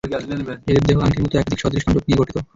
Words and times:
এদের 0.69 0.83
দেহ 0.87 0.97
আংটির 0.99 1.23
মতো 1.23 1.35
একাধিক 1.37 1.59
সদৃশ 1.61 1.83
খন্ডক 1.85 2.03
নিয়ে 2.05 2.19
গঠিত। 2.21 2.37